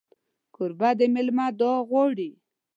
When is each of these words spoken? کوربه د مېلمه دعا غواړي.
کوربه 0.55 0.89
د 0.99 1.01
مېلمه 1.13 1.45
دعا 1.59 1.77
غواړي. 1.89 2.31